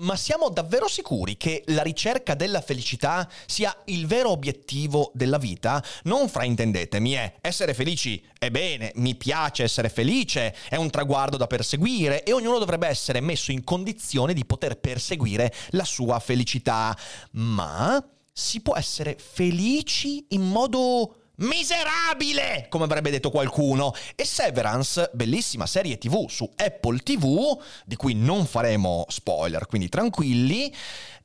[0.00, 5.84] Ma siamo davvero sicuri che la ricerca della felicità sia il vero obiettivo della vita?
[6.04, 7.48] Non fraintendetemi, è eh.
[7.48, 12.60] essere felici è bene, mi piace essere felice, è un traguardo da perseguire e ognuno
[12.60, 16.96] dovrebbe essere messo in condizione di poter perseguire la sua felicità.
[17.32, 18.00] Ma
[18.32, 23.92] si può essere felici in modo miserabile, come avrebbe detto qualcuno.
[24.14, 30.72] E Severance, bellissima serie TV su Apple TV, di cui non faremo spoiler, quindi tranquilli,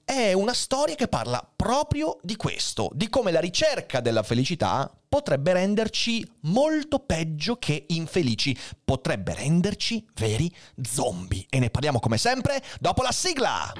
[0.06, 5.54] è una storia che parla proprio di questo, di come la ricerca della felicità potrebbe
[5.54, 11.46] renderci molto peggio che infelici, potrebbe renderci veri zombie.
[11.50, 13.72] E ne parliamo come sempre dopo la sigla!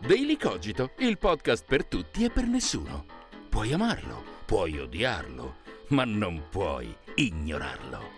[0.00, 3.06] Daily Cogito, il podcast per tutti e per nessuno.
[3.48, 5.56] Puoi amarlo Puoi odiarlo,
[5.88, 8.12] ma non puoi ignorarlo.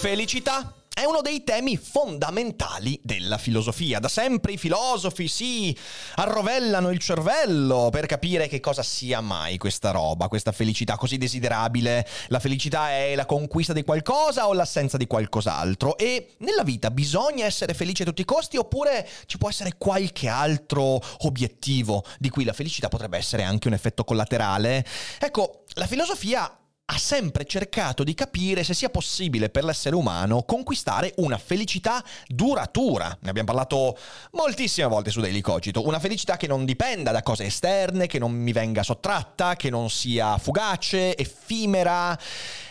[0.00, 3.98] Felicità è uno dei temi fondamentali della filosofia.
[3.98, 5.76] Da sempre i filosofi si
[6.14, 12.06] arrovellano il cervello per capire che cosa sia mai questa roba, questa felicità così desiderabile.
[12.28, 15.98] La felicità è la conquista di qualcosa o l'assenza di qualcos'altro?
[15.98, 20.28] E nella vita bisogna essere felici a tutti i costi oppure ci può essere qualche
[20.28, 24.86] altro obiettivo di cui la felicità potrebbe essere anche un effetto collaterale?
[25.18, 26.56] Ecco, la filosofia
[26.86, 33.16] ha sempre cercato di capire se sia possibile per l'essere umano conquistare una felicità duratura.
[33.22, 33.96] Ne abbiamo parlato
[34.32, 35.86] moltissime volte su Daily Cogito.
[35.86, 39.88] Una felicità che non dipenda da cose esterne, che non mi venga sottratta, che non
[39.88, 42.18] sia fugace, effimera.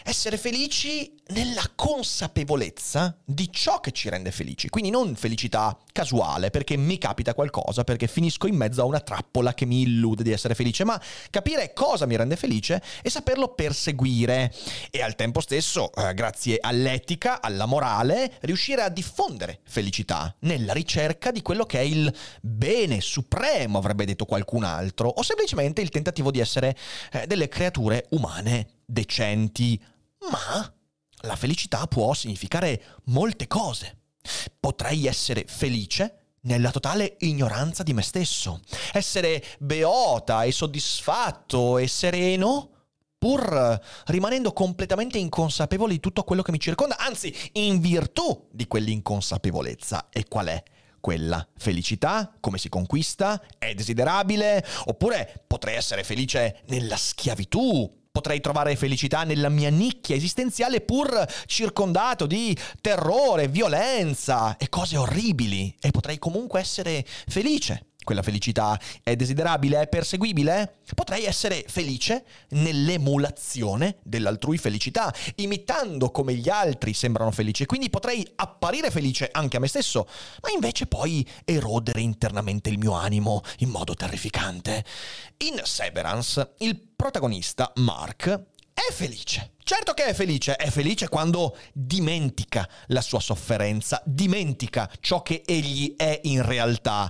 [0.03, 4.69] Essere felici nella consapevolezza di ciò che ci rende felici.
[4.69, 9.53] Quindi non felicità casuale, perché mi capita qualcosa, perché finisco in mezzo a una trappola
[9.53, 13.91] che mi illude di essere felice, ma capire cosa mi rende felice e saperlo perseguire
[13.93, 14.53] seguire
[14.89, 21.31] e al tempo stesso, eh, grazie all'etica, alla morale, riuscire a diffondere felicità nella ricerca
[21.31, 26.31] di quello che è il bene supremo, avrebbe detto qualcun altro, o semplicemente il tentativo
[26.31, 26.75] di essere
[27.11, 29.79] eh, delle creature umane decenti.
[30.29, 30.73] Ma
[31.21, 33.99] la felicità può significare molte cose.
[34.59, 38.59] Potrei essere felice nella totale ignoranza di me stesso,
[38.91, 42.69] essere beota e soddisfatto e sereno
[43.17, 50.09] pur rimanendo completamente inconsapevoli di tutto quello che mi circonda, anzi in virtù di quell'inconsapevolezza.
[50.09, 50.61] E qual è?
[50.99, 58.75] Quella felicità, come si conquista, è desiderabile, oppure potrei essere felice nella schiavitù, potrei trovare
[58.75, 65.75] felicità nella mia nicchia esistenziale pur circondato di terrore, violenza e cose orribili.
[65.81, 70.77] E potrei comunque essere felice quella felicità è desiderabile, è perseguibile?
[70.95, 78.91] Potrei essere felice nell'emulazione dell'altrui felicità, imitando come gli altri sembrano felici, quindi potrei apparire
[78.91, 80.07] felice anche a me stesso,
[80.41, 84.83] ma invece poi erodere internamente il mio animo in modo terrificante.
[85.37, 88.41] In Severance, il protagonista, Mark,
[88.73, 89.51] è felice.
[89.63, 95.95] Certo che è felice, è felice quando dimentica la sua sofferenza, dimentica ciò che egli
[95.95, 97.09] è in realtà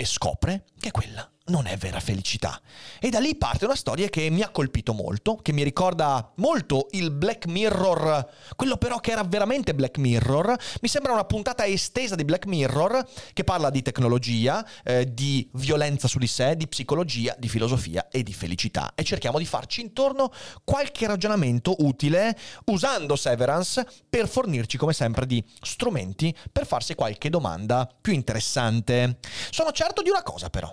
[0.00, 2.60] e scopre che quella non è vera felicità.
[3.00, 6.88] E da lì parte una storia che mi ha colpito molto, che mi ricorda molto
[6.92, 10.56] il Black Mirror, quello però che era veramente Black Mirror.
[10.80, 16.08] Mi sembra una puntata estesa di Black Mirror che parla di tecnologia, eh, di violenza
[16.08, 18.92] su di sé, di psicologia, di filosofia e di felicità.
[18.94, 20.32] E cerchiamo di farci intorno
[20.64, 22.36] qualche ragionamento utile
[22.66, 29.18] usando Severance per fornirci come sempre di strumenti per farsi qualche domanda più interessante.
[29.50, 30.72] Sono certo di una cosa però.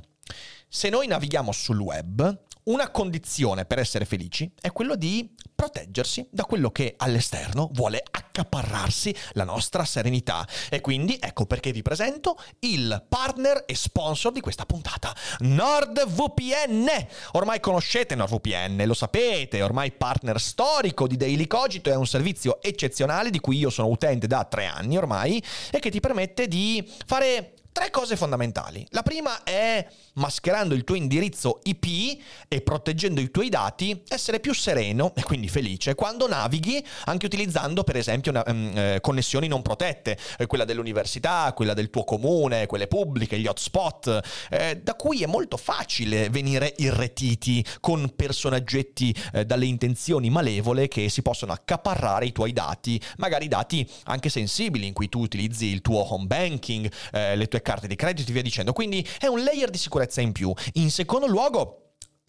[0.68, 6.46] Se noi navighiamo sul web, una condizione per essere felici è quello di proteggersi da
[6.46, 10.48] quello che all'esterno vuole accaparrarsi la nostra serenità.
[10.70, 16.88] E quindi ecco perché vi presento il partner e sponsor di questa puntata, NordVPN.
[17.34, 23.30] Ormai conoscete NordVPN, lo sapete, ormai partner storico di Daily Cogito, è un servizio eccezionale
[23.30, 25.42] di cui io sono utente da tre anni ormai
[25.72, 28.88] e che ti permette di fare Tre cose fondamentali.
[28.92, 34.54] La prima è, mascherando il tuo indirizzo IP e proteggendo i tuoi dati, essere più
[34.54, 39.62] sereno e quindi felice quando navighi, anche utilizzando per esempio una, um, eh, connessioni non
[39.62, 45.22] protette, eh, quella dell'università, quella del tuo comune, quelle pubbliche, gli hotspot, eh, da cui
[45.22, 52.26] è molto facile venire irretiti con personaggetti eh, dalle intenzioni malevole che si possono accaparrare
[52.26, 56.90] i tuoi dati, magari dati anche sensibili in cui tu utilizzi il tuo home banking,
[57.12, 58.72] eh, le tue carte di credito e via dicendo.
[58.72, 60.54] Quindi è un layer di sicurezza in più.
[60.74, 61.85] In secondo luogo,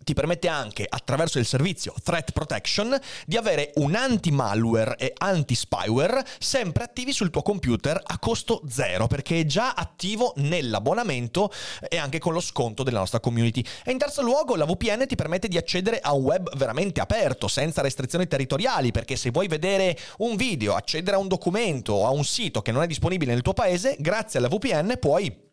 [0.07, 6.85] ti permette anche, attraverso il servizio Threat Protection, di avere un anti-malware e anti-spyware sempre
[6.85, 11.51] attivi sul tuo computer a costo zero, perché è già attivo nell'abbonamento
[11.89, 13.65] e anche con lo sconto della nostra community.
[13.85, 17.49] E in terzo luogo, la VPN ti permette di accedere a un web veramente aperto,
[17.49, 22.11] senza restrizioni territoriali, perché se vuoi vedere un video, accedere a un documento o a
[22.11, 25.46] un sito che non è disponibile nel tuo paese, grazie alla VPN puoi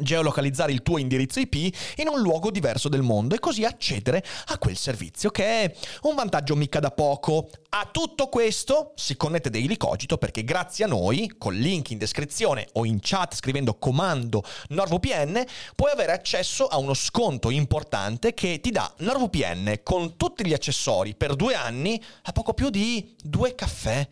[0.00, 1.54] geolocalizzare il tuo indirizzo IP
[1.96, 6.14] in un luogo diverso del mondo e così accedere a quel servizio che è un
[6.14, 7.48] vantaggio mica da poco.
[7.70, 12.68] A tutto questo si connette Daily Cogito perché grazie a noi, col link in descrizione
[12.72, 15.44] o in chat scrivendo comando NordVPN,
[15.76, 21.14] puoi avere accesso a uno sconto importante che ti dà NordVPN con tutti gli accessori
[21.14, 24.06] per due anni a poco più di due caffè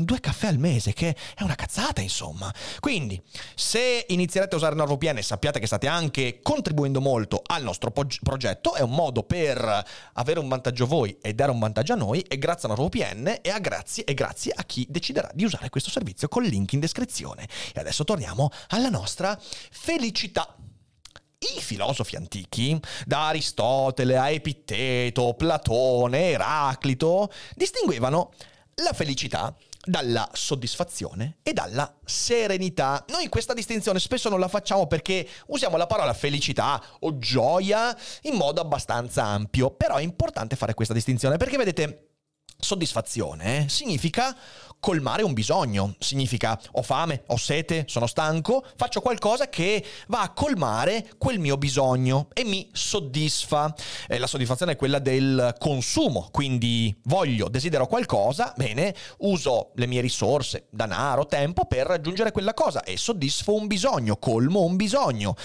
[0.00, 2.52] due caffè al mese, che è una cazzata, insomma.
[2.80, 3.20] Quindi,
[3.54, 8.74] se inizierete a usare NordVPN, sappiate che state anche contribuendo molto al nostro po- progetto,
[8.74, 9.84] è un modo per
[10.14, 13.50] avere un vantaggio voi e dare un vantaggio a noi, e grazie a NordVPN e,
[13.50, 17.48] a grazie, e grazie a chi deciderà di usare questo servizio col link in descrizione.
[17.74, 19.38] E adesso torniamo alla nostra
[19.70, 20.54] felicità.
[21.56, 28.32] I filosofi antichi, da Aristotele a Epitteto, Platone, Eraclito, distinguevano
[28.82, 33.04] la felicità dalla soddisfazione e dalla serenità.
[33.08, 38.34] Noi questa distinzione spesso non la facciamo perché usiamo la parola felicità o gioia in
[38.34, 42.10] modo abbastanza ampio, però è importante fare questa distinzione perché vedete,
[42.58, 44.36] soddisfazione significa
[44.80, 45.94] colmare un bisogno.
[45.98, 51.56] Significa ho fame, ho sete, sono stanco, faccio qualcosa che va a colmare quel mio
[51.58, 53.72] bisogno e mi soddisfa.
[54.08, 60.00] Eh, la soddisfazione è quella del consumo, quindi voglio, desidero qualcosa, bene, uso le mie
[60.00, 65.36] risorse, denaro, tempo per raggiungere quella cosa e soddisfo un bisogno, colmo un bisogno.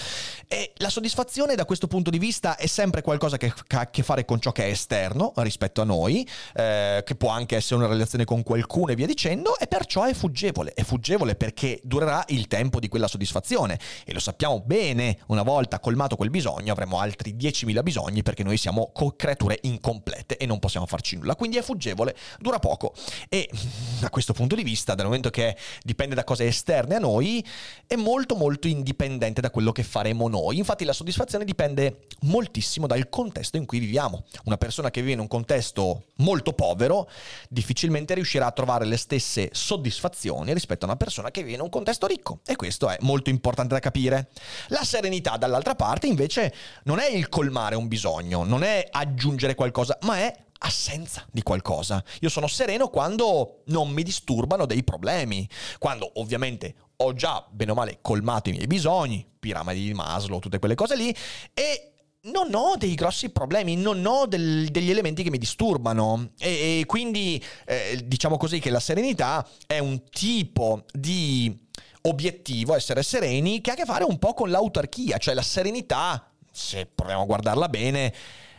[0.48, 4.02] E la soddisfazione da questo punto di vista è sempre qualcosa che ha a che
[4.02, 7.88] fare con ciò che è esterno rispetto a noi, eh, che può anche essere una
[7.88, 10.72] relazione con qualcuno e via dicendo dicendo e perciò è fuggevole.
[10.72, 15.80] È fuggevole perché durerà il tempo di quella soddisfazione e lo sappiamo bene, una volta
[15.80, 20.86] colmato quel bisogno avremo altri 10.000 bisogni perché noi siamo creature incomplete e non possiamo
[20.86, 21.34] farci nulla.
[21.34, 22.94] Quindi è fuggevole, dura poco
[23.28, 23.50] e
[23.98, 27.44] da questo punto di vista, dal momento che dipende da cose esterne a noi,
[27.86, 30.58] è molto molto indipendente da quello che faremo noi.
[30.58, 34.24] Infatti la soddisfazione dipende moltissimo dal contesto in cui viviamo.
[34.44, 37.08] Una persona che vive in un contesto molto povero
[37.48, 41.62] difficilmente riuscirà a trovare le stesse stesse soddisfazioni rispetto a una persona che vive in
[41.62, 42.40] un contesto ricco.
[42.46, 44.28] E questo è molto importante da capire.
[44.68, 46.52] La serenità, dall'altra parte, invece,
[46.84, 52.02] non è il colmare un bisogno, non è aggiungere qualcosa, ma è assenza di qualcosa.
[52.20, 55.48] Io sono sereno quando non mi disturbano dei problemi,
[55.78, 60.58] quando ovviamente ho già bene o male colmato i miei bisogni, piramidi di Maslow, tutte
[60.58, 61.14] quelle cose lì,
[61.52, 61.92] e
[62.26, 66.86] non ho dei grossi problemi, non ho del, degli elementi che mi disturbano e, e
[66.86, 71.64] quindi eh, diciamo così che la serenità è un tipo di
[72.02, 76.30] obiettivo, essere sereni, che ha a che fare un po' con l'autarchia, cioè la serenità,
[76.50, 78.12] se proviamo a guardarla bene,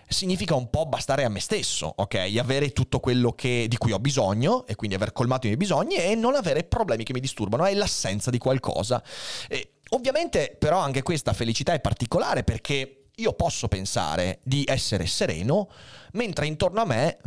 [0.07, 2.33] significa un po' bastare a me stesso, ok?
[2.39, 5.95] Avere tutto quello che, di cui ho bisogno e quindi aver colmato i miei bisogni
[5.95, 9.01] e non avere problemi che mi disturbano, è l'assenza di qualcosa.
[9.49, 15.69] E, ovviamente però anche questa felicità è particolare perché io posso pensare di essere sereno
[16.11, 17.17] mentre intorno a me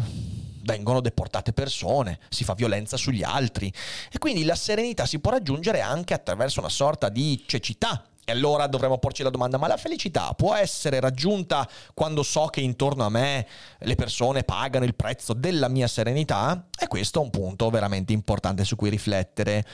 [0.63, 3.73] vengono deportate persone, si fa violenza sugli altri
[4.11, 8.05] e quindi la serenità si può raggiungere anche attraverso una sorta di cecità.
[8.25, 12.61] E allora dovremmo porci la domanda, ma la felicità può essere raggiunta quando so che
[12.61, 16.69] intorno a me le persone pagano il prezzo della mia serenità?
[16.79, 19.67] E questo è un punto veramente importante su cui riflettere.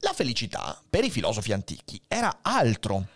[0.00, 3.06] La felicità, per i filosofi antichi, era altro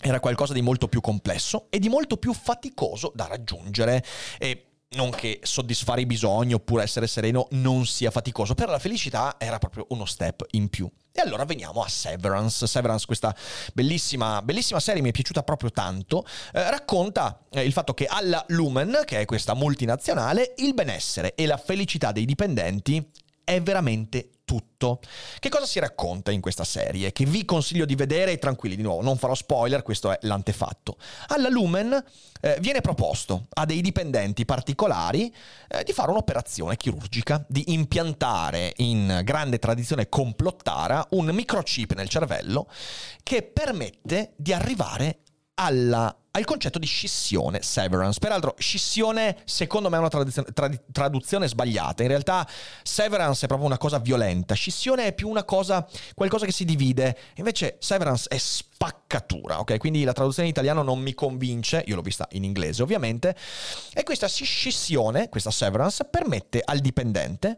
[0.00, 4.04] era qualcosa di molto più complesso e di molto più faticoso da raggiungere.
[4.38, 9.34] E non che soddisfare i bisogni oppure essere sereno non sia faticoso, per la felicità
[9.38, 10.88] era proprio uno step in più.
[11.12, 12.66] E allora veniamo a Severance.
[12.66, 13.34] Severance, questa
[13.72, 18.44] bellissima, bellissima serie, mi è piaciuta proprio tanto, eh, racconta eh, il fatto che alla
[18.48, 23.10] Lumen, che è questa multinazionale, il benessere e la felicità dei dipendenti
[23.46, 25.00] è veramente tutto.
[25.38, 27.12] Che cosa si racconta in questa serie?
[27.12, 30.96] Che vi consiglio di vedere e tranquilli, di nuovo, non farò spoiler, questo è l'antefatto.
[31.28, 32.04] Alla Lumen
[32.40, 35.32] eh, viene proposto a dei dipendenti particolari
[35.68, 42.68] eh, di fare un'operazione chirurgica, di impiantare in grande tradizione complottara un microchip nel cervello
[43.22, 45.20] che permette di arrivare
[45.56, 48.18] alla al concetto di scissione, severance.
[48.18, 52.02] Peraltro, scissione secondo me è una traduzione, trad- traduzione sbagliata.
[52.02, 52.46] In realtà,
[52.82, 54.54] severance è proprio una cosa violenta.
[54.54, 57.16] Scissione è più una cosa, qualcosa che si divide.
[57.36, 59.78] Invece, severance è spaccatura, ok?
[59.78, 61.82] Quindi la traduzione in italiano non mi convince.
[61.86, 63.34] Io l'ho vista in inglese, ovviamente.
[63.94, 67.56] E questa scissione, questa severance, permette al dipendente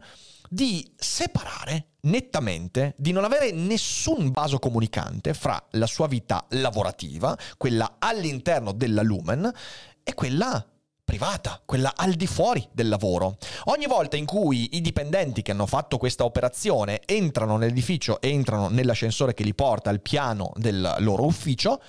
[0.49, 7.95] di separare nettamente, di non avere nessun vaso comunicante fra la sua vita lavorativa, quella
[7.99, 9.51] all'interno della Lumen,
[10.03, 10.65] e quella
[11.03, 13.37] privata, quella al di fuori del lavoro.
[13.65, 19.33] Ogni volta in cui i dipendenti che hanno fatto questa operazione entrano nell'edificio, entrano nell'ascensore
[19.33, 21.81] che li porta al piano del loro ufficio,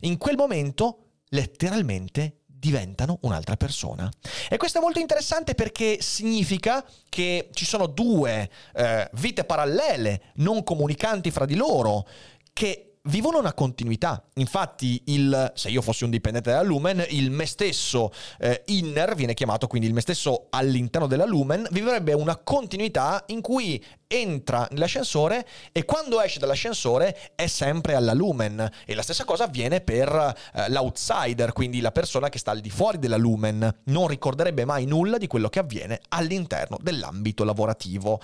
[0.00, 4.10] in quel momento letteralmente diventano un'altra persona.
[4.48, 10.62] E questo è molto interessante perché significa che ci sono due eh, vite parallele, non
[10.62, 12.06] comunicanti fra di loro,
[12.52, 14.22] che vivono una continuità.
[14.34, 19.34] Infatti, il, se io fossi un dipendente della Lumen, il me stesso eh, inner viene
[19.34, 25.46] chiamato, quindi il me stesso all'interno della Lumen, vivrebbe una continuità in cui entra nell'ascensore
[25.70, 28.70] e quando esce dall'ascensore è sempre alla Lumen.
[28.84, 32.70] E la stessa cosa avviene per eh, l'outsider, quindi la persona che sta al di
[32.70, 33.80] fuori della Lumen.
[33.84, 38.20] Non ricorderebbe mai nulla di quello che avviene all'interno dell'ambito lavorativo.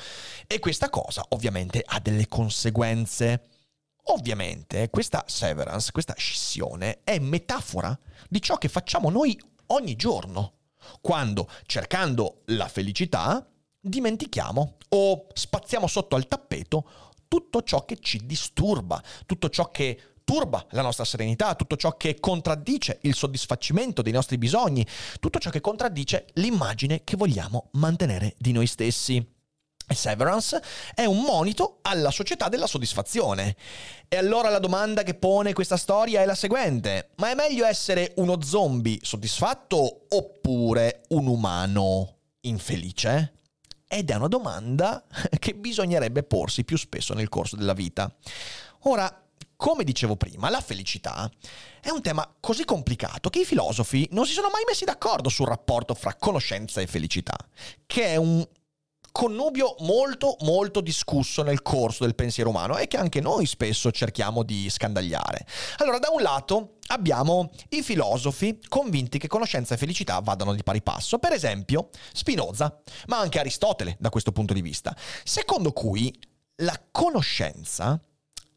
[0.47, 3.41] E questa cosa ovviamente ha delle conseguenze
[4.09, 10.53] Ovviamente questa severance, questa scissione è metafora di ciò che facciamo noi ogni giorno,
[11.01, 13.47] quando cercando la felicità
[13.81, 16.89] dimentichiamo o spaziamo sotto al tappeto
[17.29, 22.21] tutto ciò che ci disturba, tutto ciò che turba la nostra serenità, tutto ciò che
[22.21, 24.87] contraddice il soddisfacimento dei nostri bisogni,
[25.21, 29.34] tutto ciò che contraddice l'immagine che vogliamo mantenere di noi stessi.
[29.93, 30.63] Severance
[30.95, 33.57] è un monito alla società della soddisfazione.
[34.09, 38.13] E allora la domanda che pone questa storia è la seguente: ma è meglio essere
[38.17, 43.33] uno zombie soddisfatto oppure un umano infelice?
[43.87, 45.05] Ed è una domanda
[45.39, 48.13] che bisognerebbe porsi più spesso nel corso della vita.
[48.87, 49.23] Ora,
[49.57, 51.31] come dicevo prima, la felicità
[51.81, 55.47] è un tema così complicato che i filosofi non si sono mai messi d'accordo sul
[55.47, 57.37] rapporto fra conoscenza e felicità,
[57.87, 58.47] che è un
[59.15, 64.43] connubio molto molto discusso nel corso del pensiero umano e che anche noi spesso cerchiamo
[64.43, 65.47] di scandagliare.
[65.77, 70.83] Allora, da un lato abbiamo i filosofi convinti che conoscenza e felicità vadano di pari
[70.83, 76.13] passo, per esempio Spinoza, ma anche Aristotele da questo punto di vista, secondo cui
[76.57, 78.03] la conoscenza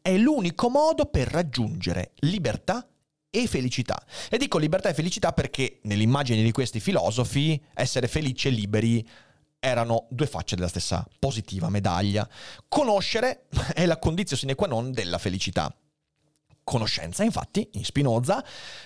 [0.02, 2.84] è l'unico modo per raggiungere libertà
[3.30, 4.02] e felicità.
[4.28, 9.08] E dico libertà e felicità perché nell'immagine di questi filosofi essere felici e liberi
[9.60, 12.28] erano due facce della stessa positiva medaglia.
[12.68, 15.74] Conoscere è la condizione sine qua non della felicità.
[16.64, 18.44] Conoscenza, infatti, in Spinoza,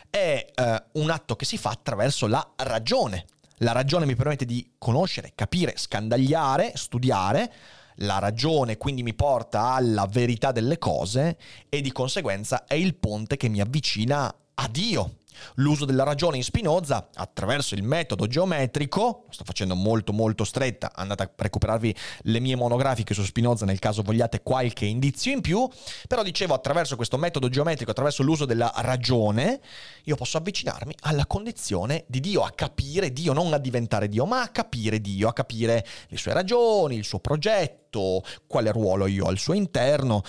[0.08, 3.26] è eh, un atto che si fa attraverso la ragione.
[3.58, 7.52] La ragione mi permette di conoscere, capire, scandagliare, studiare.
[7.96, 11.36] La ragione quindi mi porta alla verità delle cose
[11.68, 15.16] e di conseguenza è il ponte che mi avvicina a Dio,
[15.56, 21.22] L'uso della ragione in Spinoza attraverso il metodo geometrico, sto facendo molto molto stretta, andate
[21.22, 25.68] a recuperarvi le mie monografiche su Spinoza nel caso vogliate qualche indizio in più,
[26.06, 29.60] però dicevo attraverso questo metodo geometrico, attraverso l'uso della ragione,
[30.04, 34.42] io posso avvicinarmi alla condizione di Dio, a capire Dio, non a diventare Dio, ma
[34.42, 39.28] a capire Dio, a capire le sue ragioni, il suo progetto, quale ruolo io ho
[39.28, 40.22] al suo interno.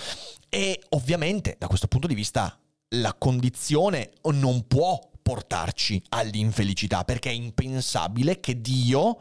[0.48, 2.56] E ovviamente da questo punto di vista
[3.00, 9.18] la condizione non può portarci all'infelicità, perché è impensabile che Dio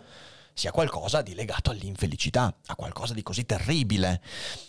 [0.53, 4.22] sia qualcosa di legato all'infelicità, a qualcosa di così terribile.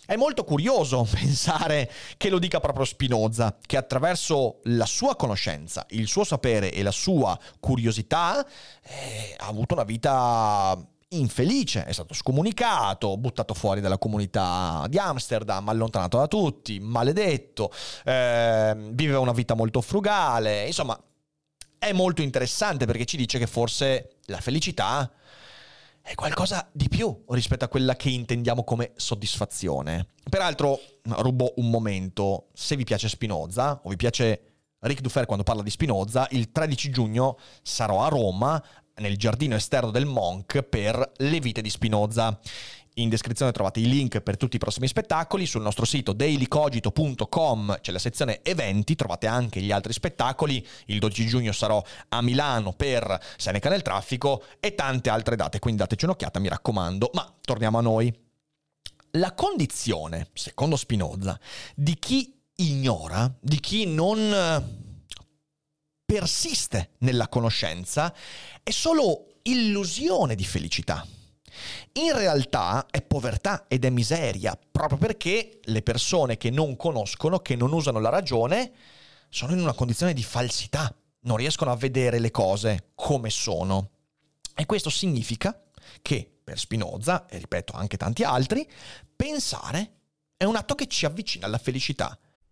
[0.05, 6.07] È molto curioso pensare che lo dica proprio Spinoza, che attraverso la sua conoscenza, il
[6.07, 8.45] suo sapere e la sua curiosità
[8.81, 10.75] eh, ha avuto una vita
[11.09, 17.71] infelice, è stato scomunicato, buttato fuori dalla comunità di Amsterdam, allontanato da tutti, maledetto,
[18.03, 20.99] eh, viveva una vita molto frugale, insomma
[21.77, 25.11] è molto interessante perché ci dice che forse la felicità
[26.01, 30.07] è qualcosa di più rispetto a quella che intendiamo come soddisfazione.
[30.29, 35.63] Peraltro, rubo un momento, se vi piace Spinoza o vi piace Rick Dufer quando parla
[35.63, 38.63] di Spinoza, il 13 giugno sarò a Roma
[38.95, 42.39] nel giardino esterno del Monk per le vite di Spinoza.
[42.97, 45.45] In descrizione trovate i link per tutti i prossimi spettacoli.
[45.45, 50.65] Sul nostro sito dailycogito.com c'è la sezione eventi, trovate anche gli altri spettacoli.
[50.85, 55.81] Il 12 giugno sarò a Milano per Seneca nel traffico e tante altre date, quindi
[55.81, 57.09] dateci un'occhiata, mi raccomando.
[57.13, 58.13] Ma torniamo a noi.
[59.11, 61.37] La condizione, secondo Spinoza,
[61.75, 64.84] di chi ignora, di chi non
[66.05, 68.13] persiste nella conoscenza,
[68.61, 71.05] è solo illusione di felicità.
[71.93, 77.55] In realtà è povertà ed è miseria, proprio perché le persone che non conoscono, che
[77.55, 78.71] non usano la ragione,
[79.29, 83.89] sono in una condizione di falsità, non riescono a vedere le cose come sono.
[84.55, 85.59] E questo significa
[86.01, 88.69] che per Spinoza, e ripeto anche tanti altri,
[89.15, 89.93] pensare
[90.37, 92.17] è un atto che ci avvicina alla felicità.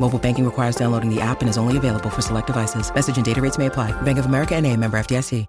[0.00, 2.90] Mobile banking requires downloading the app and is only available for select devices.
[2.92, 3.92] Message and data rates may apply.
[4.02, 5.44] Bank of America NA, member FDIC.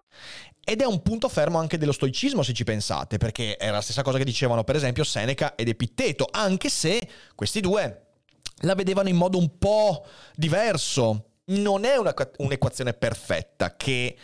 [0.68, 4.02] Ed è un punto fermo anche dello stoicismo se ci pensate, perché era la stessa
[4.04, 8.02] cosa che dicevano per esempio Seneca ed Epitteto, anche se questi due
[8.62, 11.30] la vedevano in modo un po' diverso.
[11.46, 14.16] Non è una, un'equazione perfetta che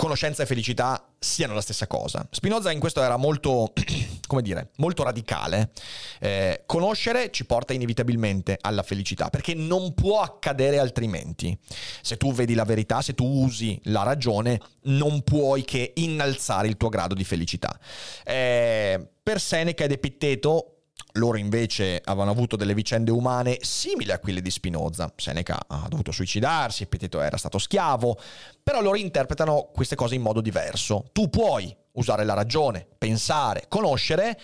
[0.00, 2.26] conoscenza e felicità siano la stessa cosa.
[2.30, 3.74] Spinoza in questo era molto,
[4.26, 5.72] come dire, molto radicale.
[6.18, 11.54] Eh, conoscere ci porta inevitabilmente alla felicità, perché non può accadere altrimenti.
[12.00, 16.78] Se tu vedi la verità, se tu usi la ragione, non puoi che innalzare il
[16.78, 17.78] tuo grado di felicità.
[18.24, 20.79] Eh, per Seneca ed Epitteto
[21.14, 25.12] loro invece avevano avuto delle vicende umane simili a quelle di Spinoza.
[25.16, 28.18] Seneca ha dovuto suicidarsi, Epiteto era stato schiavo,
[28.62, 31.06] però loro interpretano queste cose in modo diverso.
[31.12, 34.38] Tu puoi usare la ragione, pensare, conoscere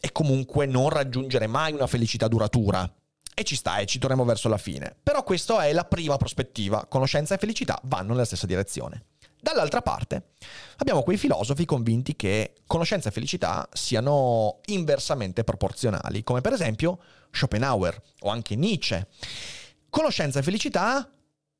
[0.00, 2.90] e comunque non raggiungere mai una felicità duratura.
[3.36, 4.94] E ci sta, e ci torniamo verso la fine.
[5.02, 6.86] Però questa è la prima prospettiva.
[6.86, 9.06] Conoscenza e felicità vanno nella stessa direzione.
[9.44, 10.30] Dall'altra parte
[10.78, 16.98] abbiamo quei filosofi convinti che conoscenza e felicità siano inversamente proporzionali, come per esempio
[17.30, 19.06] Schopenhauer o anche Nietzsche.
[19.90, 21.06] Conoscenza e felicità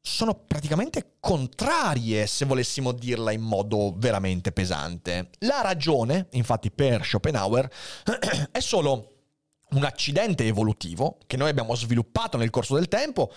[0.01, 5.29] sono praticamente contrarie, se volessimo dirla in modo veramente pesante.
[5.41, 7.71] La ragione, infatti, per Schopenhauer
[8.51, 9.14] è solo
[9.75, 13.33] un accidente evolutivo che noi abbiamo sviluppato nel corso del tempo,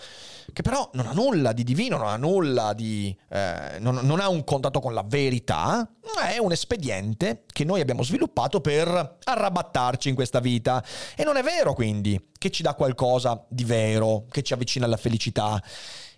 [0.52, 3.16] che però non ha nulla di divino, non ha nulla di...
[3.28, 5.88] Eh, non, non, ha un contatto con la verità,
[6.26, 10.82] è un espediente che noi abbiamo sviluppato per arrabattarci in questa vita.
[11.16, 14.96] E non è vero quindi che ci dà qualcosa di vero, che ci avvicina alla
[14.96, 15.62] felicità.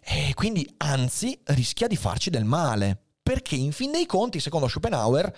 [0.02, 2.98] E quindi anzi rischia di farci del male.
[3.22, 5.33] Perché in fin dei conti, secondo Schopenhauer,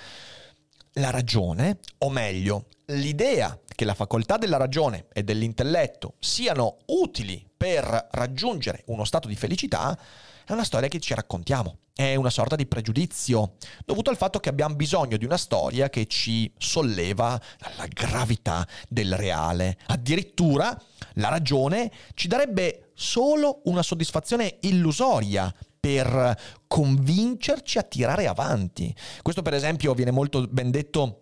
[0.94, 8.08] la ragione, o meglio, l'idea che la facoltà della ragione e dell'intelletto siano utili per
[8.12, 9.98] raggiungere uno stato di felicità
[10.44, 11.78] è una storia che ci raccontiamo.
[11.94, 13.54] È una sorta di pregiudizio
[13.84, 19.14] dovuto al fatto che abbiamo bisogno di una storia che ci solleva dalla gravità del
[19.14, 19.78] reale.
[19.86, 20.76] Addirittura
[21.14, 28.94] la ragione ci darebbe solo una soddisfazione illusoria per convincerci a tirare avanti.
[29.20, 31.21] Questo per esempio viene molto ben detto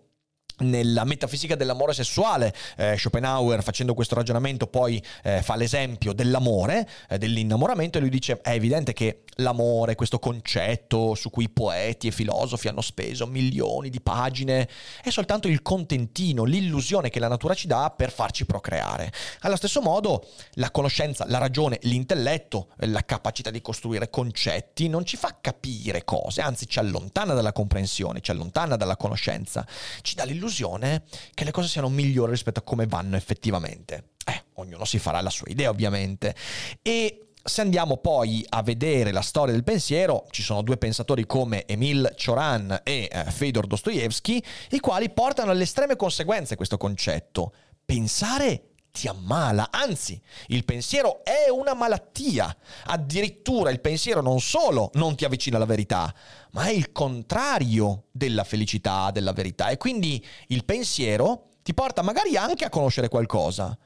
[0.60, 7.18] nella metafisica dell'amore sessuale, eh, Schopenhauer facendo questo ragionamento poi eh, fa l'esempio dell'amore, eh,
[7.18, 12.68] dell'innamoramento e lui dice è evidente che l'amore, questo concetto su cui poeti e filosofi
[12.68, 14.68] hanno speso milioni di pagine,
[15.02, 19.10] è soltanto il contentino, l'illusione che la natura ci dà per farci procreare.
[19.40, 25.16] Allo stesso modo la conoscenza, la ragione, l'intelletto, la capacità di costruire concetti non ci
[25.16, 29.66] fa capire cose, anzi ci allontana dalla comprensione, ci allontana dalla conoscenza,
[30.02, 34.10] ci dà l'illusione l'illusione che le cose siano migliori rispetto a come vanno effettivamente.
[34.26, 36.34] Eh, ognuno si farà la sua idea ovviamente.
[36.82, 41.64] E se andiamo poi a vedere la storia del pensiero, ci sono due pensatori come
[41.66, 47.54] Emil Cioran e eh, Fedor Dostoevsky, i quali portano alle estreme conseguenze questo concetto.
[47.84, 52.55] Pensare ti ammala, anzi, il pensiero è una malattia.
[52.85, 56.12] Addirittura il pensiero non solo non ti avvicina alla verità,
[56.53, 59.68] ma è il contrario della felicità, della verità.
[59.68, 63.76] E quindi il pensiero ti porta magari anche a conoscere qualcosa,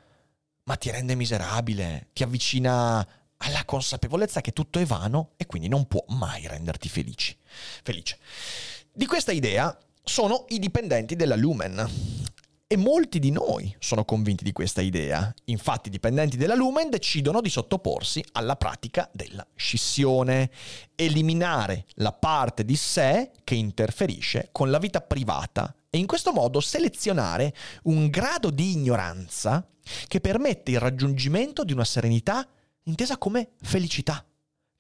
[0.64, 5.87] ma ti rende miserabile, ti avvicina alla consapevolezza che tutto è vano e quindi non
[5.87, 7.37] può mai renderti felici.
[7.83, 8.19] felice.
[8.93, 12.33] Di questa idea sono i dipendenti della Lumen
[12.66, 15.33] E molti di noi sono convinti di questa idea.
[15.44, 20.50] Infatti i dipendenti della Lumen decidono di sottoporsi alla pratica della scissione,
[20.94, 26.61] eliminare la parte di sé che interferisce con la vita privata e in questo modo
[26.61, 29.68] selezionare un grado di ignoranza
[30.09, 32.48] che permette il raggiungimento di una serenità
[32.85, 34.24] intesa come felicità.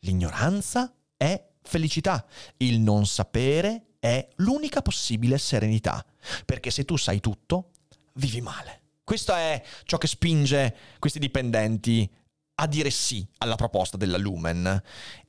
[0.00, 2.24] L'ignoranza è felicità,
[2.56, 6.04] il non sapere è l'unica possibile serenità,
[6.44, 7.70] perché se tu sai tutto,
[8.14, 8.80] vivi male.
[9.04, 12.10] Questo è ciò che spinge questi dipendenti
[12.56, 14.82] a dire sì alla proposta della Lumen.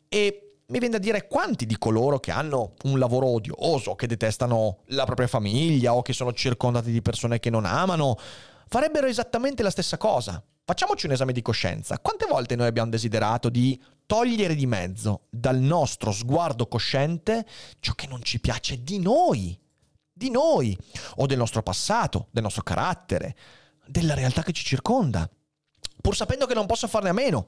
[0.08, 4.80] E mi viene da dire quanti di coloro che hanno un lavoro odioso, che detestano
[4.88, 8.17] la propria famiglia o che sono circondati di persone che non amano,
[8.67, 10.43] farebbero esattamente la stessa cosa.
[10.63, 12.00] Facciamoci un esame di coscienza.
[12.00, 17.45] Quante volte noi abbiamo desiderato di togliere di mezzo dal nostro sguardo cosciente
[17.80, 19.60] ciò che non ci piace di noi?
[20.17, 20.78] Di noi,
[21.15, 23.36] o del nostro passato, del nostro carattere,
[23.86, 25.30] della realtà che ci circonda
[26.06, 27.47] pur sapendo che non posso farne a meno.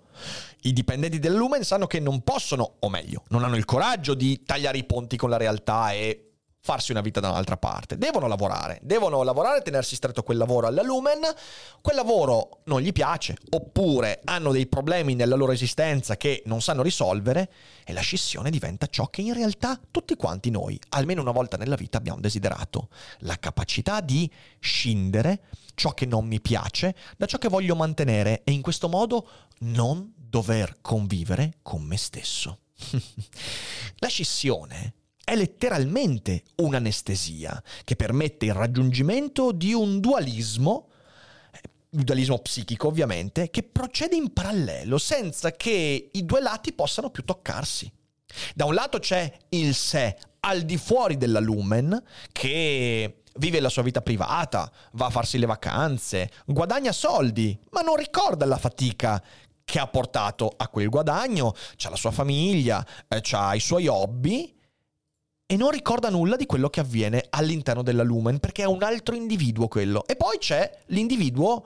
[0.61, 4.41] I dipendenti del Lumen sanno che non possono, o meglio, non hanno il coraggio di
[4.43, 6.26] tagliare i ponti con la realtà e
[6.67, 7.97] farsi una vita da un'altra parte.
[7.97, 11.21] Devono lavorare, devono lavorare tenersi stretto quel lavoro alla Lumen.
[11.79, 16.81] Quel lavoro non gli piace, oppure hanno dei problemi nella loro esistenza che non sanno
[16.81, 17.49] risolvere
[17.85, 21.77] e la scissione diventa ciò che in realtà tutti quanti noi, almeno una volta nella
[21.77, 22.89] vita, abbiamo desiderato.
[23.19, 28.51] La capacità di scindere ciò che non mi piace da ciò che voglio mantenere e
[28.51, 29.25] in questo modo
[29.59, 32.59] non dover convivere con me stesso.
[33.99, 34.93] la scissione
[35.27, 40.87] è letteralmente un'anestesia che permette il raggiungimento di un dualismo
[41.89, 47.91] dualismo psichico ovviamente, che procede in parallelo senza che i due lati possano più toccarsi.
[48.55, 53.83] Da un lato c'è il sé al di fuori della lumen che vive la sua
[53.83, 59.21] vita privata, va a farsi le vacanze, guadagna soldi, ma non ricorda la fatica
[59.65, 64.55] che ha portato a quel guadagno, c'ha la sua famiglia, eh, c'ha i suoi hobby
[65.49, 69.15] e non ricorda nulla di quello che avviene all'interno della Lumen, perché è un altro
[69.15, 70.05] individuo quello.
[70.05, 71.65] E poi c'è l'individuo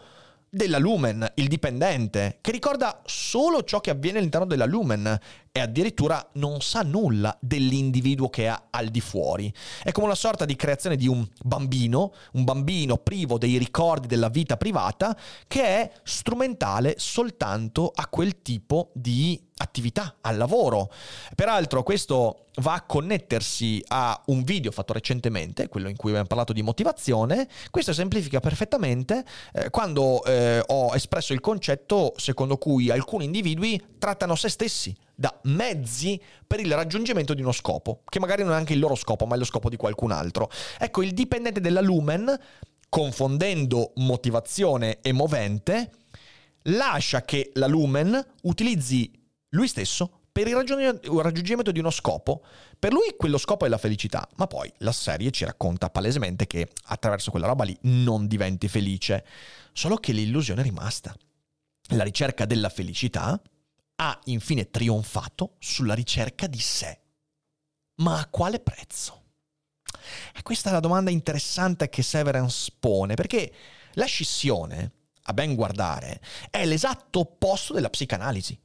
[0.54, 5.20] della Lumen, il dipendente, che ricorda solo ciò che avviene all'interno della Lumen
[5.52, 9.52] e addirittura non sa nulla dell'individuo che ha al di fuori.
[9.82, 14.30] È come una sorta di creazione di un bambino, un bambino privo dei ricordi della
[14.30, 15.17] vita privata,
[15.48, 20.91] che è strumentale soltanto a quel tipo di attività, al lavoro.
[21.36, 26.52] Peraltro questo va a connettersi a un video fatto recentemente, quello in cui abbiamo parlato
[26.52, 27.47] di motivazione.
[27.69, 34.36] Questo semplifica perfettamente eh, quando eh, ho espresso il concetto secondo cui alcuni individui trattano
[34.36, 38.74] se stessi da mezzi per il raggiungimento di uno scopo, che magari non è anche
[38.74, 40.50] il loro scopo, ma è lo scopo di qualcun altro.
[40.80, 42.38] Ecco, il dipendente della Lumen,
[42.89, 45.91] confondendo motivazione e movente,
[46.63, 49.20] lascia che la Lumen utilizzi
[49.51, 52.43] lui stesso per il raggiungimento di uno scopo.
[52.79, 56.69] Per lui quello scopo è la felicità, ma poi la serie ci racconta palesemente che
[56.85, 59.25] attraverso quella roba lì non diventi felice,
[59.73, 61.15] solo che l'illusione è rimasta.
[61.89, 63.41] La ricerca della felicità
[63.95, 66.99] ha infine trionfato sulla ricerca di sé.
[67.95, 69.19] Ma a quale prezzo?
[70.33, 73.53] E questa è la domanda interessante che Severance pone, perché
[73.93, 74.91] la scissione,
[75.23, 78.57] a ben guardare, è l'esatto opposto della psicanalisi.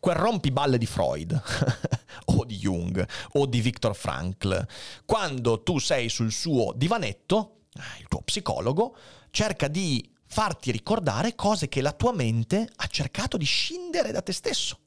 [0.00, 1.32] Quel rompiballe di Freud,
[2.36, 4.66] o di Jung, o di Viktor Frankl,
[5.04, 8.96] quando tu sei sul suo divanetto, eh, il tuo psicologo
[9.30, 14.32] cerca di farti ricordare cose che la tua mente ha cercato di scindere da te
[14.32, 14.78] stesso.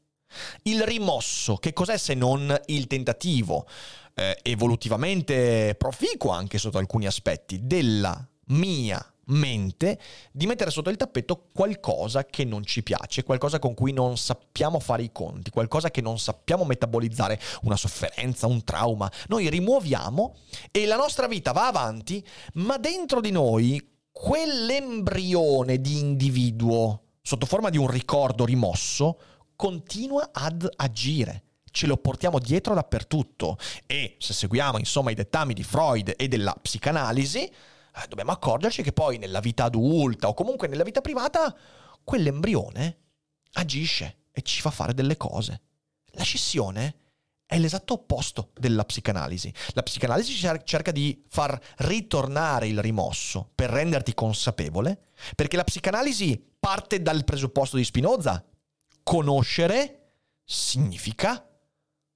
[0.63, 3.67] Il rimosso, che cos'è se non il tentativo,
[4.13, 9.99] eh, evolutivamente proficuo anche sotto alcuni aspetti, della mia mente
[10.31, 14.79] di mettere sotto il tappeto qualcosa che non ci piace, qualcosa con cui non sappiamo
[14.79, 19.11] fare i conti, qualcosa che non sappiamo metabolizzare, una sofferenza, un trauma.
[19.27, 20.35] Noi rimuoviamo
[20.71, 27.69] e la nostra vita va avanti, ma dentro di noi quell'embrione di individuo sotto forma
[27.69, 29.19] di un ricordo rimosso
[29.55, 35.63] continua ad agire ce lo portiamo dietro dappertutto e se seguiamo insomma i dettami di
[35.63, 37.49] Freud e della psicanalisi
[37.95, 41.55] eh, dobbiamo accorgerci che poi nella vita adulta o comunque nella vita privata
[42.03, 42.97] quell'embrione
[43.53, 45.61] agisce e ci fa fare delle cose.
[46.13, 46.95] La scissione
[47.45, 49.53] è l'esatto opposto della psicanalisi.
[49.73, 57.01] La psicanalisi cerca di far ritornare il rimosso per renderti consapevole, perché la psicanalisi parte
[57.01, 58.41] dal presupposto di Spinoza.
[59.03, 60.13] Conoscere
[60.45, 61.45] significa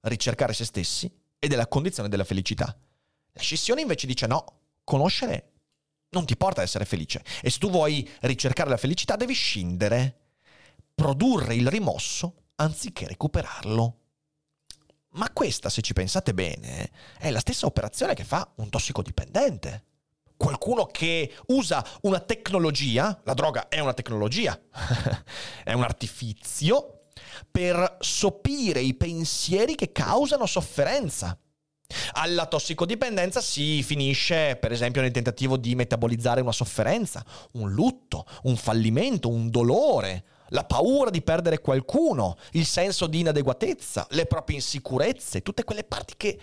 [0.02, 2.74] ricercare se stessi ed è la condizione della felicità.
[3.32, 5.55] La scissione invece dice no, conoscere
[6.10, 7.22] non ti porta ad essere felice.
[7.42, 10.26] E se tu vuoi ricercare la felicità devi scindere,
[10.94, 14.00] produrre il rimosso anziché recuperarlo.
[15.10, 19.84] Ma questa, se ci pensate bene, è la stessa operazione che fa un tossicodipendente.
[20.36, 24.58] Qualcuno che usa una tecnologia, la droga è una tecnologia,
[25.64, 27.08] è un artifizio,
[27.50, 31.38] per sopire i pensieri che causano sofferenza.
[32.12, 38.56] Alla tossicodipendenza si finisce, per esempio, nel tentativo di metabolizzare una sofferenza, un lutto, un
[38.56, 45.42] fallimento, un dolore, la paura di perdere qualcuno, il senso di inadeguatezza, le proprie insicurezze,
[45.42, 46.38] tutte quelle parti che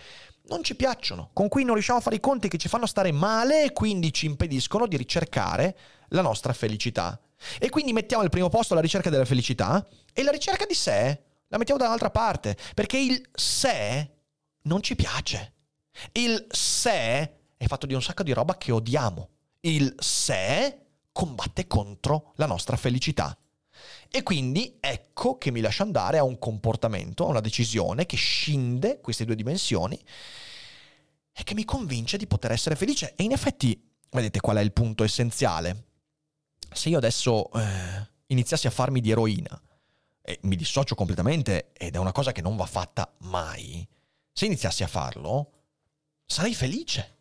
[0.48, 3.12] non ci piacciono, con cui non riusciamo a fare i conti, che ci fanno stare
[3.12, 5.78] male e quindi ci impediscono di ricercare
[6.10, 7.20] la nostra felicità.
[7.60, 11.22] E quindi mettiamo al primo posto la ricerca della felicità e la ricerca di sé
[11.48, 14.10] la mettiamo dall'altra parte, perché il sé
[14.64, 15.54] non ci piace.
[16.14, 19.30] Il sé è fatto di un sacco di roba che odiamo.
[19.62, 20.80] Il sé
[21.12, 23.38] combatte contro la nostra felicità.
[24.10, 29.00] E quindi ecco che mi lascia andare a un comportamento, a una decisione che scinde
[29.02, 30.00] queste due dimensioni
[31.32, 33.14] e che mi convince di poter essere felice.
[33.16, 35.86] E in effetti, vedete qual è il punto essenziale?
[36.72, 39.60] Se io adesso eh, iniziassi a farmi di eroina
[40.22, 43.86] e mi dissocio completamente ed è una cosa che non va fatta mai,
[44.34, 45.52] se iniziassi a farlo,
[46.26, 47.18] sarei felice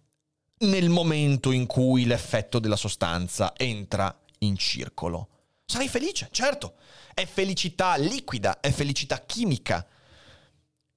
[0.62, 5.28] nel momento in cui l'effetto della sostanza entra in circolo.
[5.64, 6.74] Sarei felice, certo.
[7.14, 9.86] È felicità liquida, è felicità chimica.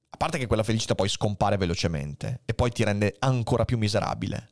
[0.09, 4.49] A parte che quella felicità poi scompare velocemente e poi ti rende ancora più miserabile.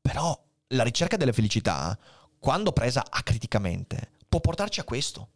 [0.00, 1.96] Però la ricerca della felicità,
[2.38, 5.30] quando presa acriticamente, può portarci a questo.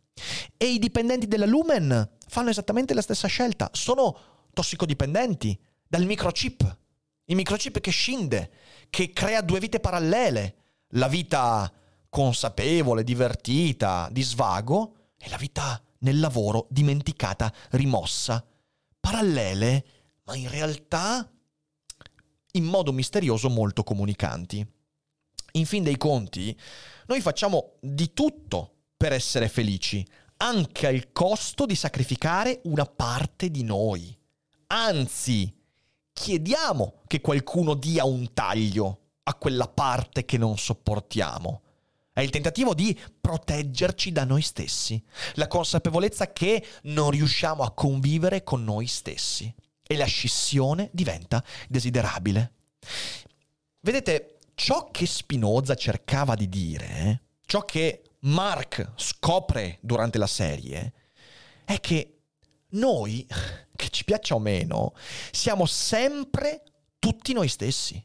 [0.56, 3.70] E i dipendenti della Lumen fanno esattamente la stessa scelta.
[3.72, 6.78] Sono tossicodipendenti dal microchip.
[7.26, 8.50] Il microchip che scinde,
[8.90, 10.56] che crea due vite parallele.
[10.92, 11.70] La vita
[12.08, 18.44] consapevole, divertita, di svago e la vita nel lavoro dimenticata, rimossa.
[19.00, 19.84] Parallele,
[20.24, 21.30] ma in realtà
[22.52, 24.66] in modo misterioso molto comunicanti.
[25.52, 26.56] In fin dei conti,
[27.06, 30.06] noi facciamo di tutto per essere felici,
[30.38, 34.17] anche al costo di sacrificare una parte di noi.
[34.68, 35.54] Anzi,
[36.12, 41.62] chiediamo che qualcuno dia un taglio a quella parte che non sopportiamo.
[42.12, 45.02] È il tentativo di proteggerci da noi stessi,
[45.34, 49.52] la consapevolezza che non riusciamo a convivere con noi stessi
[49.86, 52.52] e la scissione diventa desiderabile.
[53.80, 60.92] Vedete, ciò che Spinoza cercava di dire, ciò che Mark scopre durante la serie,
[61.64, 62.17] è che
[62.70, 63.26] noi,
[63.76, 64.92] che ci piaccia o meno,
[65.30, 66.62] siamo sempre
[66.98, 68.02] tutti noi stessi.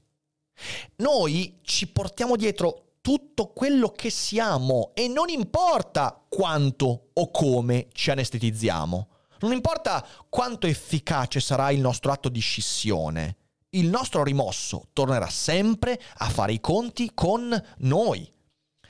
[0.98, 8.12] Noi ci portiamo dietro tutto quello che siamo e non importa quanto o come ci
[8.12, 9.08] anestetizziamo.
[9.40, 13.38] Non importa quanto efficace sarà il nostro atto di scissione,
[13.72, 18.32] il nostro rimosso tornerà sempre a fare i conti con noi.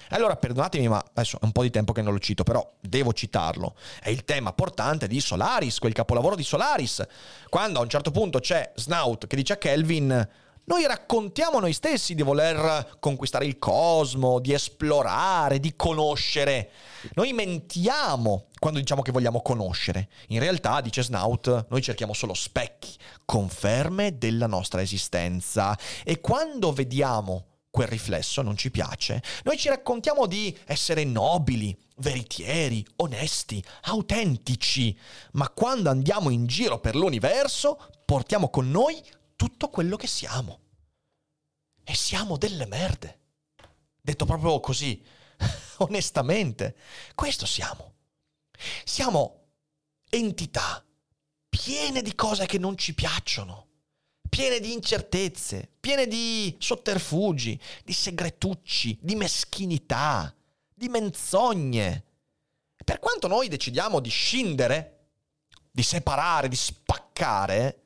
[0.10, 3.14] Allora, perdonatemi, ma adesso è un po' di tempo che non lo cito, però devo
[3.14, 3.76] citarlo.
[4.00, 7.06] È il tema portante di Solaris, quel capolavoro di Solaris.
[7.50, 10.28] Quando a un certo punto c'è Snout che dice a Kelvin
[10.66, 16.70] noi raccontiamo noi stessi di voler conquistare il cosmo, di esplorare, di conoscere.
[17.16, 20.08] Noi mentiamo quando diciamo che vogliamo conoscere.
[20.28, 25.78] In realtà, dice Snout, noi cerchiamo solo specchi, conferme della nostra esistenza.
[26.02, 29.24] E quando vediamo quel riflesso non ci piace.
[29.46, 34.96] Noi ci raccontiamo di essere nobili, veritieri, onesti, autentici,
[35.32, 39.04] ma quando andiamo in giro per l'universo portiamo con noi
[39.36, 40.60] tutto quello che siamo.
[41.84, 43.22] E siamo delle merde.
[44.00, 45.04] Detto proprio così,
[45.80, 46.76] onestamente,
[47.16, 47.96] questo siamo.
[48.84, 49.48] Siamo
[50.12, 50.86] entità
[51.50, 53.70] piene di cose che non ci piacciono
[54.34, 60.36] piene di incertezze, piene di sotterfugi, di segretucci, di meschinità,
[60.74, 62.04] di menzogne.
[62.84, 65.10] Per quanto noi decidiamo di scindere,
[65.70, 67.82] di separare, di spaccare,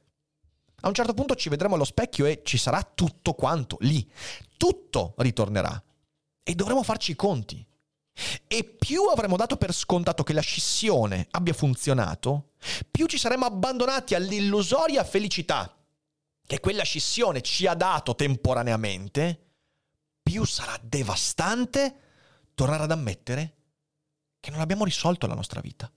[0.82, 4.10] a un certo punto ci vedremo allo specchio e ci sarà tutto quanto lì.
[4.56, 5.84] Tutto ritornerà.
[6.44, 7.66] E dovremo farci i conti.
[8.48, 12.52] E più avremo dato per scontato che la scissione abbia funzionato,
[12.90, 15.77] più ci saremo abbandonati all'illusoria felicità
[16.48, 19.48] che quella scissione ci ha dato temporaneamente,
[20.24, 22.00] più sarà devastante
[22.54, 23.56] tornare ad ammettere
[24.40, 25.92] che non abbiamo risolto la nostra vita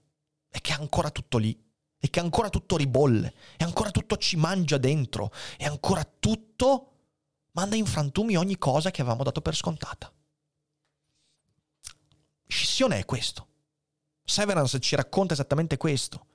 [0.49, 1.57] e che è ancora tutto lì
[1.97, 6.87] e che ancora tutto ribolle e ancora tutto ci mangia dentro e ancora tutto
[7.51, 10.11] manda in frantumi ogni cosa che avevamo dato per scontata.
[12.45, 13.47] scissione è questo.
[14.25, 16.25] Severance ci racconta esattamente questo.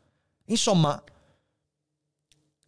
[0.46, 1.02] Insomma,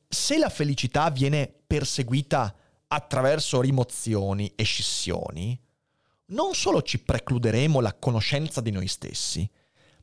[0.08, 2.54] se la felicità viene perseguita
[2.88, 5.60] attraverso rimozioni e scissioni,
[6.26, 9.48] non solo ci precluderemo la conoscenza di noi stessi,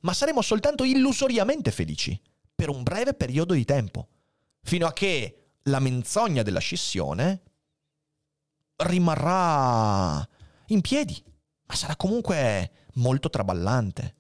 [0.02, 2.20] ma saremo soltanto illusoriamente felici
[2.54, 4.08] per un breve periodo di tempo,
[4.62, 7.42] fino a che la menzogna della scissione
[8.78, 10.28] rimarrà
[10.68, 11.22] in piedi,
[11.66, 14.16] ma sarà comunque molto traballante.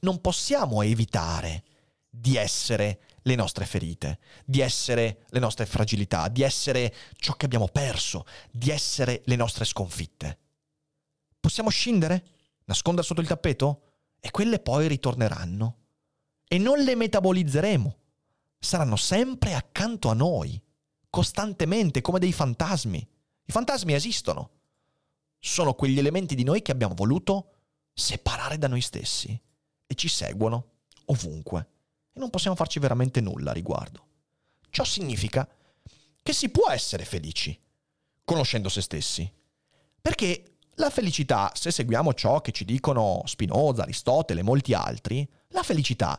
[0.00, 1.64] Non possiamo evitare
[2.08, 7.68] di essere le nostre ferite, di essere le nostre fragilità, di essere ciò che abbiamo
[7.68, 10.38] perso, di essere le nostre sconfitte.
[11.38, 12.24] Possiamo scindere?
[12.64, 13.82] Nascondere sotto il tappeto?
[14.20, 15.78] E quelle poi ritorneranno.
[16.46, 17.96] E non le metabolizzeremo.
[18.58, 20.60] Saranno sempre accanto a noi,
[21.10, 22.98] costantemente, come dei fantasmi.
[23.44, 24.50] I fantasmi esistono.
[25.38, 27.50] Sono quegli elementi di noi che abbiamo voluto
[27.92, 29.38] separare da noi stessi
[29.86, 30.70] e ci seguono
[31.06, 31.68] ovunque
[32.12, 34.06] e non possiamo farci veramente nulla a riguardo.
[34.70, 35.48] Ciò significa
[36.22, 37.58] che si può essere felici
[38.24, 39.30] conoscendo se stessi.
[40.00, 45.62] Perché la felicità, se seguiamo ciò che ci dicono Spinoza, Aristotele e molti altri, la
[45.62, 46.18] felicità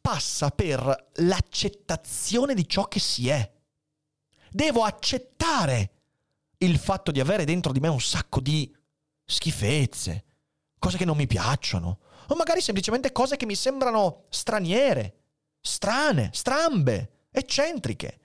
[0.00, 3.52] passa per l'accettazione di ciò che si è.
[4.50, 5.90] Devo accettare
[6.58, 8.74] il fatto di avere dentro di me un sacco di
[9.24, 10.24] schifezze,
[10.78, 11.98] cose che non mi piacciono,
[12.28, 15.17] o magari semplicemente cose che mi sembrano straniere,
[15.68, 18.18] strane, strambe, eccentriche.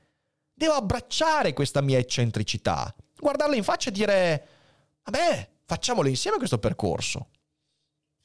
[0.53, 4.47] Devo abbracciare questa mia eccentricità, guardarla in faccia e dire,
[5.03, 7.29] vabbè, facciamolo insieme questo percorso.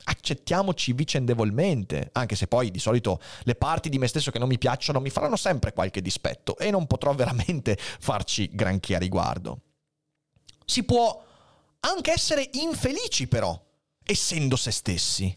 [0.04, 4.58] Accettiamoci vicendevolmente, anche se poi di solito le parti di me stesso che non mi
[4.58, 9.62] piacciono mi faranno sempre qualche dispetto e non potrò veramente farci granché a riguardo.
[10.64, 11.24] Si può
[11.80, 13.60] anche essere infelici però,
[14.04, 15.36] essendo se stessi.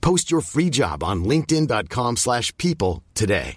[0.00, 3.54] Post your free job on linkedin.com slash people today.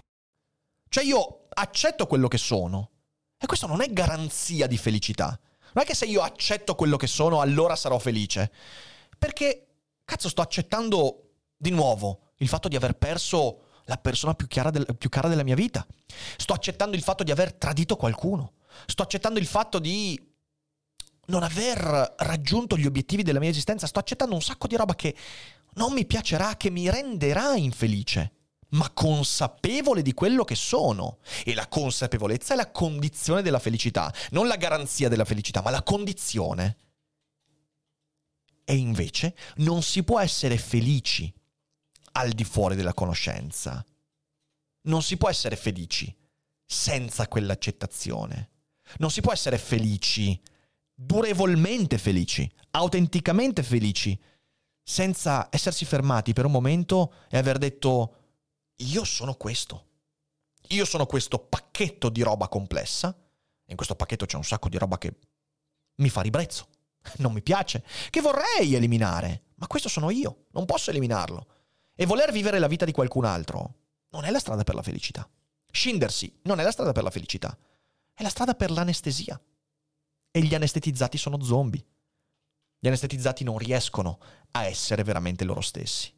[0.90, 2.90] Cioè io accetto quello che sono.
[3.38, 5.40] E questo non è garanzia di felicità.
[5.74, 8.52] Non è che se io accetto quello che sono, allora sarò felice.
[9.18, 9.68] Perché,
[10.04, 15.10] cazzo, sto accettando di nuovo il fatto di aver perso la persona più, del, più
[15.10, 15.86] cara della mia vita.
[16.38, 18.54] Sto accettando il fatto di aver tradito qualcuno.
[18.86, 20.20] Sto accettando il fatto di
[21.28, 23.88] non aver raggiunto gli obiettivi della mia esistenza.
[23.88, 25.16] Sto accettando un sacco di roba che
[25.76, 28.36] non mi piacerà, che mi renderà infelice
[28.72, 31.20] ma consapevole di quello che sono.
[31.44, 35.84] E la consapevolezza è la condizione della felicità, non la garanzia della felicità, ma la
[35.84, 36.78] condizione.
[38.64, 41.34] E invece non si può essere felici
[42.14, 43.84] al di fuori della conoscenza.
[44.84, 46.16] Non si può essere felici
[46.66, 48.50] senza quell'accettazione.
[48.98, 50.40] Non si può essere felici,
[50.94, 54.20] durevolmente felici, autenticamente felici,
[54.92, 58.16] senza essersi fermati per un momento e aver detto
[58.76, 59.86] io sono questo.
[60.72, 63.18] Io sono questo pacchetto di roba complessa.
[63.68, 65.18] In questo pacchetto c'è un sacco di roba che
[65.96, 66.68] mi fa ribrezzo,
[67.20, 69.44] non mi piace, che vorrei eliminare.
[69.56, 71.48] Ma questo sono io, non posso eliminarlo.
[71.96, 73.76] E voler vivere la vita di qualcun altro
[74.10, 75.26] non è la strada per la felicità.
[75.72, 77.58] Scindersi non è la strada per la felicità,
[78.14, 79.42] è la strada per l'anestesia.
[80.32, 81.86] E gli anestetizzati sono zombie.
[82.84, 84.18] Gli anestetizzati non riescono
[84.54, 86.12] a essere veramente loro stessi.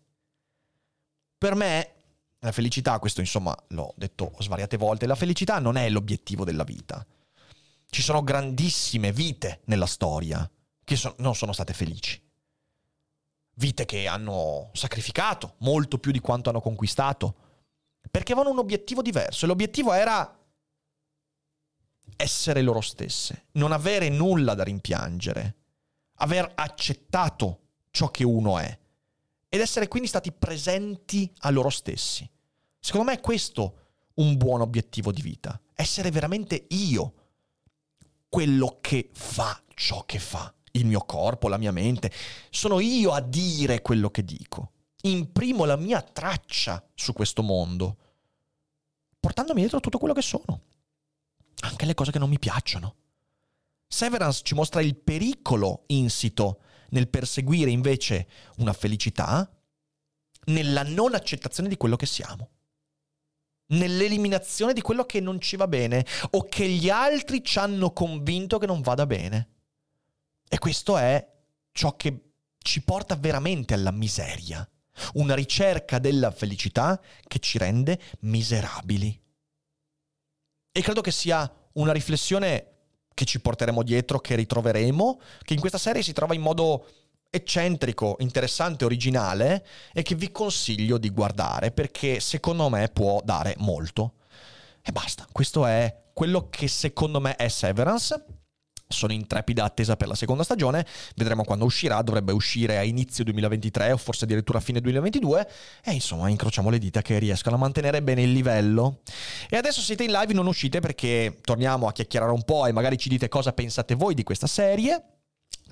[1.38, 1.94] Per me
[2.40, 7.06] la felicità, questo insomma l'ho detto svariate volte, la felicità non è l'obiettivo della vita.
[7.90, 10.50] Ci sono grandissime vite nella storia
[10.86, 12.22] che so- non sono state felici.
[13.56, 17.36] Vite che hanno sacrificato molto più di quanto hanno conquistato,
[18.10, 20.40] perché avevano un obiettivo diverso e l'obiettivo era
[22.16, 25.56] essere loro stesse, non avere nulla da rimpiangere,
[26.24, 27.60] aver accettato
[27.92, 28.80] ciò che uno è
[29.50, 32.28] ed essere quindi stati presenti a loro stessi.
[32.80, 33.80] Secondo me è questo
[34.16, 37.14] un buon obiettivo di vita, essere veramente io
[38.30, 42.12] quello che fa ciò che fa, il mio corpo, la mia mente.
[42.50, 44.72] Sono io a dire quello che dico.
[45.04, 47.98] Imprimo la mia traccia su questo mondo,
[49.20, 50.62] portandomi dietro tutto quello che sono,
[51.60, 52.96] anche le cose che non mi piacciono.
[53.94, 58.28] Severance ci mostra il pericolo insito nel perseguire invece
[58.58, 59.48] una felicità
[60.46, 62.50] nella non accettazione di quello che siamo.
[63.68, 68.58] nell'eliminazione di quello che non ci va bene o che gli altri ci hanno convinto
[68.58, 69.50] che non vada bene.
[70.48, 71.32] E questo è
[71.72, 74.68] ciò che ci porta veramente alla miseria.
[75.14, 79.20] Una ricerca della felicità che ci rende miserabili.
[80.72, 82.73] E credo che sia una riflessione
[83.14, 86.86] che ci porteremo dietro, che ritroveremo, che in questa serie si trova in modo
[87.30, 94.14] eccentrico, interessante, originale e che vi consiglio di guardare perché secondo me può dare molto.
[94.82, 98.43] E basta, questo è quello che secondo me è Severance.
[98.94, 100.86] Sono in trepida attesa per la seconda stagione,
[101.16, 105.50] vedremo quando uscirà, dovrebbe uscire a inizio 2023 o forse addirittura a fine 2022
[105.84, 109.00] e insomma incrociamo le dita che riescano a mantenere bene il livello.
[109.50, 112.98] E adesso siete in live, non uscite perché torniamo a chiacchierare un po' e magari
[112.98, 115.13] ci dite cosa pensate voi di questa serie.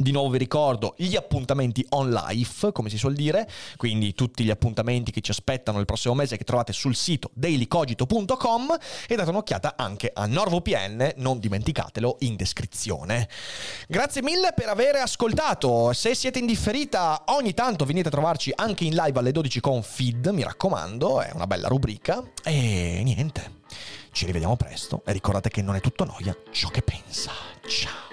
[0.02, 4.50] Di nuovo vi ricordo gli appuntamenti on life, come si suol dire, quindi tutti gli
[4.50, 8.78] appuntamenti che ci aspettano il prossimo mese che trovate sul sito dailycogito.com
[9.08, 13.30] e date un'occhiata anche a NordVPN, non dimenticatelo, in descrizione.
[13.88, 18.86] Grazie mille per aver ascoltato, se siete in differita ogni tanto venite a trovarci anche
[18.86, 23.60] in live alle 12 con Feed, mi raccomando, è una bella rubrica e niente,
[24.12, 27.32] ci rivediamo presto e ricordate che non è tutto noia ciò che pensa.
[27.68, 28.11] Ciao!